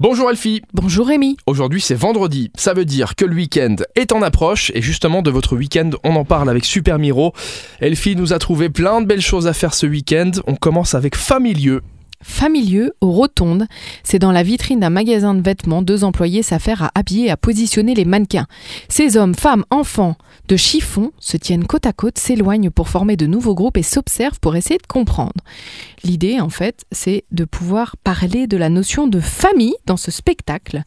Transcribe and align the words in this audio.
Bonjour 0.00 0.30
Elfie 0.30 0.62
Bonjour 0.74 1.08
Rémi. 1.08 1.36
Aujourd'hui 1.48 1.80
c'est 1.80 1.96
vendredi, 1.96 2.52
ça 2.54 2.72
veut 2.72 2.84
dire 2.84 3.16
que 3.16 3.24
le 3.24 3.34
week-end 3.34 3.74
est 3.96 4.12
en 4.12 4.22
approche 4.22 4.70
et 4.76 4.80
justement 4.80 5.22
de 5.22 5.30
votre 5.32 5.56
week-end 5.56 5.90
on 6.04 6.14
en 6.14 6.24
parle 6.24 6.48
avec 6.48 6.64
Super 6.64 7.00
Miro. 7.00 7.32
Elfie 7.80 8.14
nous 8.14 8.32
a 8.32 8.38
trouvé 8.38 8.68
plein 8.68 9.00
de 9.00 9.06
belles 9.06 9.20
choses 9.20 9.48
à 9.48 9.52
faire 9.52 9.74
ce 9.74 9.86
week-end, 9.86 10.30
on 10.46 10.54
commence 10.54 10.94
avec 10.94 11.16
Familieux. 11.16 11.82
Familieux 12.22 12.92
aux 13.00 13.12
Rotondes, 13.12 13.66
c'est 14.02 14.18
dans 14.18 14.32
la 14.32 14.42
vitrine 14.42 14.80
d'un 14.80 14.90
magasin 14.90 15.34
de 15.34 15.40
vêtements, 15.40 15.82
deux 15.82 16.02
employés 16.02 16.42
s'affairent 16.42 16.82
à 16.82 16.90
habiller 16.94 17.26
et 17.26 17.30
à 17.30 17.36
positionner 17.36 17.94
les 17.94 18.04
mannequins. 18.04 18.46
Ces 18.88 19.16
hommes, 19.16 19.34
femmes, 19.34 19.64
enfants 19.70 20.16
de 20.48 20.56
chiffon 20.56 21.12
se 21.20 21.36
tiennent 21.36 21.66
côte 21.66 21.86
à 21.86 21.92
côte, 21.92 22.18
s'éloignent 22.18 22.70
pour 22.70 22.88
former 22.88 23.16
de 23.16 23.26
nouveaux 23.26 23.54
groupes 23.54 23.76
et 23.76 23.82
s'observent 23.82 24.40
pour 24.40 24.56
essayer 24.56 24.78
de 24.78 24.86
comprendre. 24.86 25.40
L'idée, 26.02 26.40
en 26.40 26.48
fait, 26.48 26.84
c'est 26.90 27.24
de 27.30 27.44
pouvoir 27.44 27.96
parler 27.98 28.46
de 28.46 28.56
la 28.56 28.68
notion 28.68 29.06
de 29.06 29.20
famille 29.20 29.74
dans 29.86 29.96
ce 29.96 30.10
spectacle 30.10 30.82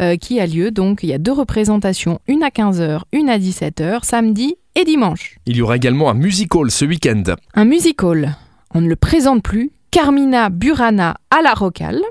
euh, 0.00 0.16
qui 0.16 0.40
a 0.40 0.46
lieu. 0.46 0.70
Donc, 0.70 1.02
il 1.02 1.08
y 1.08 1.14
a 1.14 1.18
deux 1.18 1.32
représentations, 1.32 2.20
une 2.26 2.42
à 2.42 2.48
15h, 2.48 3.02
une 3.12 3.30
à 3.30 3.38
17h, 3.38 4.04
samedi 4.04 4.56
et 4.74 4.84
dimanche. 4.84 5.38
Il 5.46 5.56
y 5.56 5.62
aura 5.62 5.76
également 5.76 6.10
un 6.10 6.14
musical 6.14 6.70
ce 6.70 6.84
week-end. 6.84 7.22
Un 7.54 7.64
musical, 7.64 8.36
on 8.74 8.80
ne 8.80 8.88
le 8.88 8.96
présente 8.96 9.42
plus, 9.42 9.70
Carmina 9.94 10.48
Burana 10.50 11.18
à 11.30 11.40
la 11.40 11.54
Rocale. 11.54 12.02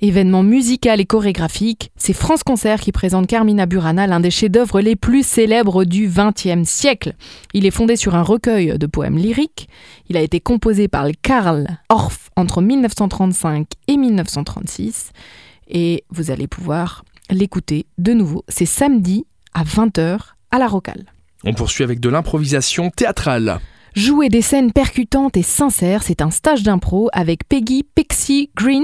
Événement 0.00 0.42
musical 0.42 1.00
et 1.00 1.04
chorégraphique, 1.04 1.92
c'est 1.94 2.12
France 2.12 2.42
Concert 2.42 2.80
qui 2.80 2.90
présente 2.90 3.28
Carmina 3.28 3.66
Burana, 3.66 4.08
l'un 4.08 4.18
des 4.18 4.32
chefs-d'œuvre 4.32 4.80
les 4.80 4.96
plus 4.96 5.24
célèbres 5.24 5.84
du 5.84 6.08
XXe 6.08 6.68
siècle. 6.68 7.12
Il 7.52 7.66
est 7.66 7.70
fondé 7.70 7.94
sur 7.94 8.16
un 8.16 8.22
recueil 8.22 8.76
de 8.80 8.86
poèmes 8.88 9.16
lyriques. 9.16 9.68
Il 10.08 10.16
a 10.16 10.22
été 10.22 10.40
composé 10.40 10.88
par 10.88 11.06
Karl 11.22 11.68
Orff 11.88 12.30
entre 12.34 12.60
1935 12.60 13.68
et 13.86 13.96
1936. 13.96 15.12
Et 15.68 16.02
vous 16.10 16.32
allez 16.32 16.48
pouvoir 16.48 17.04
l'écouter 17.30 17.86
de 17.96 18.12
nouveau. 18.12 18.44
C'est 18.48 18.66
samedi 18.66 19.24
à 19.54 19.62
20h 19.62 20.18
à 20.50 20.58
la 20.58 20.66
Rocale. 20.66 21.04
On 21.44 21.54
poursuit 21.54 21.84
avec 21.84 22.00
de 22.00 22.08
l'improvisation 22.08 22.90
théâtrale. 22.90 23.60
Jouer 23.94 24.28
des 24.28 24.42
scènes 24.42 24.72
percutantes 24.72 25.36
et 25.36 25.44
sincères, 25.44 26.02
c'est 26.02 26.20
un 26.20 26.32
stage 26.32 26.64
d'impro 26.64 27.10
avec 27.12 27.48
Peggy 27.48 27.84
Pixie 27.94 28.50
Green. 28.56 28.82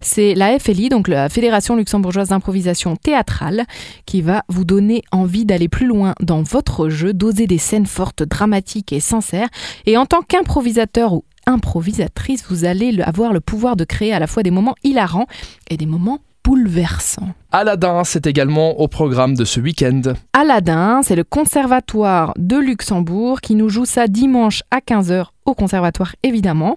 C'est 0.00 0.34
la 0.36 0.56
FLI, 0.56 0.88
donc 0.88 1.08
la 1.08 1.28
Fédération 1.28 1.74
luxembourgeoise 1.74 2.28
d'improvisation 2.28 2.94
théâtrale, 2.94 3.64
qui 4.06 4.22
va 4.22 4.44
vous 4.48 4.64
donner 4.64 5.02
envie 5.10 5.44
d'aller 5.44 5.68
plus 5.68 5.86
loin 5.86 6.14
dans 6.20 6.42
votre 6.42 6.88
jeu, 6.90 7.12
d'oser 7.12 7.48
des 7.48 7.58
scènes 7.58 7.86
fortes, 7.86 8.22
dramatiques 8.22 8.92
et 8.92 9.00
sincères. 9.00 9.48
Et 9.84 9.96
en 9.96 10.06
tant 10.06 10.22
qu'improvisateur 10.22 11.12
ou 11.12 11.24
improvisatrice, 11.44 12.44
vous 12.48 12.64
allez 12.64 13.02
avoir 13.02 13.32
le 13.32 13.40
pouvoir 13.40 13.74
de 13.74 13.82
créer 13.82 14.12
à 14.12 14.20
la 14.20 14.28
fois 14.28 14.44
des 14.44 14.52
moments 14.52 14.76
hilarants 14.84 15.26
et 15.70 15.76
des 15.76 15.86
moments 15.86 16.20
bouleversants. 16.44 17.34
Aladdin, 17.50 18.04
c'est 18.04 18.26
également 18.26 18.80
au 18.80 18.88
programme 18.88 19.34
de 19.34 19.44
ce 19.44 19.60
week-end. 19.60 20.02
Aladdin, 20.42 21.02
c'est 21.04 21.14
le 21.14 21.22
Conservatoire 21.22 22.34
de 22.36 22.56
Luxembourg 22.56 23.40
qui 23.40 23.54
nous 23.54 23.68
joue 23.68 23.84
ça 23.84 24.08
dimanche 24.08 24.64
à 24.72 24.78
15h 24.80 25.26
au 25.44 25.54
Conservatoire 25.54 26.16
évidemment. 26.24 26.76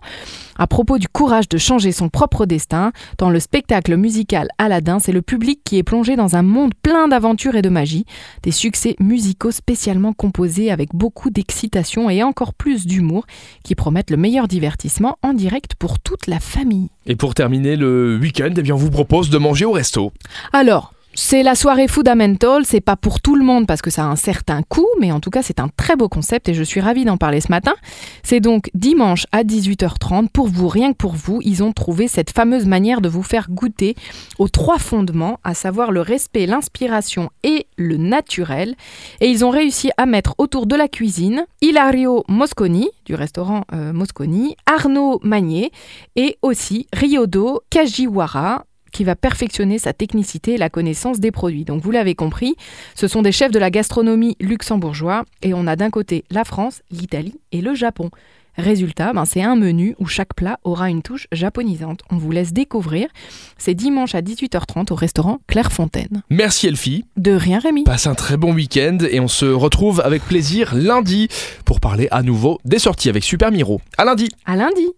À 0.56 0.68
propos 0.68 1.00
du 1.00 1.08
courage 1.08 1.50
de 1.50 1.58
changer 1.58 1.92
son 1.92 2.10
propre 2.10 2.46
destin, 2.46 2.92
dans 3.18 3.32
le 3.32 3.40
spectacle 3.40 3.98
musical 3.98 4.50
Aladdin, 4.60 5.00
c'est 5.00 5.12
le 5.12 5.24
public 5.24 5.62
qui 5.64 5.80
est 5.80 5.84
plongé 5.84 6.16
dans 6.16 6.36
un 6.36 6.44
monde 6.44 6.74
plein 6.80 7.08
d'aventures 7.08 7.56
et 7.56 7.64
de 7.64 7.70
magie, 7.70 8.06
des 8.44 8.52
succès 8.52 8.96
musicaux 9.00 9.50
spécialement 9.50 10.14
composés 10.14 10.70
avec 10.70 10.90
beaucoup 10.94 11.32
d'excitation 11.32 12.08
et 12.12 12.22
encore 12.22 12.54
plus 12.54 12.86
d'humour 12.86 13.26
qui 13.64 13.74
promettent 13.74 14.12
le 14.12 14.18
meilleur 14.18 14.48
divertissement 14.48 15.18
en 15.24 15.34
direct 15.34 15.74
pour 15.74 16.00
toute 16.00 16.28
la 16.28 16.40
famille. 16.40 16.90
Et 17.08 17.16
pour 17.16 17.34
terminer 17.34 17.78
le 17.78 18.20
week-end, 18.22 18.54
eh 18.56 18.62
bien, 18.62 18.76
on 18.76 18.78
vous 18.78 18.92
propose 18.92 19.32
de 19.32 19.40
manger 19.40 19.66
au 19.66 19.72
resto. 19.72 20.12
Alors, 20.54 20.94
c'est 21.16 21.44
la 21.44 21.56
soirée 21.56 21.88
Fundamental, 21.88 22.66
c'est 22.66 22.82
pas 22.82 22.98
pour 22.98 23.22
tout 23.22 23.36
le 23.36 23.46
monde 23.46 23.68
parce 23.68 23.82
que 23.82 23.90
ça 23.90 24.04
a 24.04 24.08
un 24.08 24.18
certain 24.18 24.62
coût, 24.64 24.88
mais 25.00 25.14
en 25.14 25.22
tout 25.22 25.30
cas 25.30 25.42
c'est 25.42 25.62
un 25.62 25.70
très 25.70 25.96
beau 25.96 26.10
concept 26.10 26.50
et 26.50 26.54
je 26.54 26.62
suis 26.62 26.82
ravie 26.82 27.06
d'en 27.06 27.16
parler 27.16 27.40
ce 27.40 27.50
matin. 27.50 27.74
C'est 28.22 28.42
donc 28.42 28.70
dimanche 28.74 29.26
à 29.32 29.44
18h30 29.44 30.28
pour 30.30 30.48
vous, 30.48 30.68
rien 30.68 30.92
que 30.92 30.98
pour 30.98 31.14
vous, 31.14 31.40
ils 31.42 31.64
ont 31.64 31.72
trouvé 31.72 32.10
cette 32.10 32.32
fameuse 32.32 32.66
manière 32.66 33.00
de 33.00 33.08
vous 33.08 33.24
faire 33.24 33.50
goûter 33.50 33.96
aux 34.40 34.50
trois 34.50 34.78
fondements, 34.78 35.40
à 35.46 35.54
savoir 35.54 35.92
le 35.92 36.02
respect, 36.02 36.46
l'inspiration 36.46 37.30
et 37.44 37.68
le 37.78 37.96
naturel. 37.96 38.76
Et 39.22 39.30
ils 39.30 39.46
ont 39.46 39.52
réussi 39.52 39.92
à 39.98 40.06
mettre 40.06 40.36
autour 40.38 40.68
de 40.68 40.76
la 40.76 40.90
cuisine 40.90 41.46
Ilario 41.62 42.24
Mosconi 42.28 42.90
du 43.06 43.16
restaurant 43.16 43.64
euh, 43.74 43.94
Mosconi, 43.94 44.58
Arnaud 44.66 45.20
Magnier 45.24 45.72
et 46.18 46.38
aussi 46.42 46.88
Ryodo 46.94 47.62
Kajiwara 47.70 48.66
qui 48.96 49.04
va 49.04 49.16
perfectionner 49.18 49.78
sa 49.78 49.92
technicité 49.92 50.54
et 50.54 50.58
la 50.58 50.70
connaissance 50.70 51.20
des 51.20 51.32
produits. 51.32 51.66
Donc 51.66 51.84
vous 51.84 51.92
l'avez 51.92 52.16
compris, 52.16 52.56
ce 52.96 53.10
sont 53.10 53.22
des 53.22 53.34
chefs 53.34 53.52
de 53.52 53.60
la 53.60 53.70
gastronomie 53.70 54.38
luxembourgeois 54.40 55.26
et 55.42 55.54
on 55.54 55.68
a 55.68 55.76
d'un 55.76 55.90
côté 55.90 56.24
la 56.32 56.46
France, 56.46 56.82
l'Italie 56.92 57.36
et 57.52 57.60
le 57.60 57.76
Japon. 57.76 58.10
Résultat, 58.58 59.12
ben 59.12 59.26
c'est 59.26 59.44
un 59.44 59.58
menu 59.58 59.96
où 60.00 60.06
chaque 60.06 60.34
plat 60.34 60.60
aura 60.64 60.90
une 60.90 61.02
touche 61.02 61.28
japonisante. 61.34 62.04
On 62.10 62.16
vous 62.16 62.32
laisse 62.32 62.54
découvrir. 62.54 63.10
C'est 63.58 63.74
dimanche 63.74 64.16
à 64.16 64.22
18h30 64.22 64.94
au 64.94 64.96
restaurant 64.96 65.40
Clairefontaine. 65.48 66.24
Merci 66.30 66.68
Elfie. 66.68 67.04
De 67.18 67.34
rien 67.34 67.60
Rémi. 67.60 67.84
Passe 67.84 68.08
un 68.08 68.16
très 68.16 68.38
bon 68.38 68.54
week-end 68.54 69.00
et 69.12 69.20
on 69.20 69.28
se 69.28 69.46
retrouve 69.46 70.00
avec 70.06 70.24
plaisir 70.24 70.74
lundi 70.74 71.28
pour 71.66 71.82
parler 71.82 72.08
à 72.12 72.24
nouveau 72.24 72.60
des 72.64 72.80
sorties 72.80 73.10
avec 73.10 73.26
Super 73.26 73.52
Miro. 73.52 73.82
À 73.98 74.06
lundi. 74.06 74.30
À 74.46 74.56
lundi. 74.56 74.96